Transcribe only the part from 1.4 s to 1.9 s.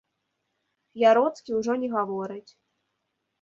ўжо